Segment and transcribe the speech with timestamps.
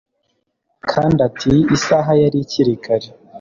[0.91, 3.07] Kandi ati isaha yari ikiri kare